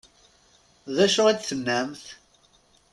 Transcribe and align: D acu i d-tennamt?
D 0.95 0.97
acu 1.05 1.21
i 1.31 1.33
d-tennamt? 1.37 2.03